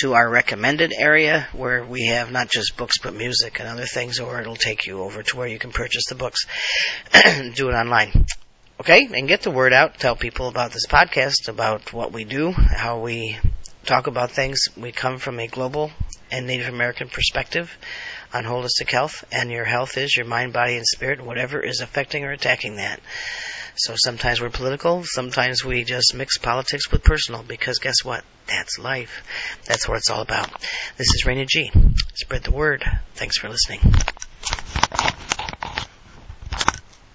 [0.00, 4.18] to our recommended area where we have not just books but music and other things,
[4.18, 6.46] or it'll take you over to where you can purchase the books.
[7.54, 8.26] do it online.
[8.80, 9.98] Okay, and get the word out.
[9.98, 13.38] Tell people about this podcast, about what we do, how we
[13.84, 14.64] talk about things.
[14.76, 15.92] We come from a global
[16.32, 17.70] and Native American perspective
[18.32, 22.24] on holistic health, and your health is your mind, body, and spirit, whatever is affecting
[22.24, 23.00] or attacking that.
[23.76, 28.24] So sometimes we're political, sometimes we just mix politics with personal, because guess what?
[28.48, 29.22] That's life.
[29.66, 30.50] That's what it's all about.
[30.96, 31.70] This is Raina G.
[32.14, 32.82] Spread the word.
[33.14, 33.80] Thanks for listening.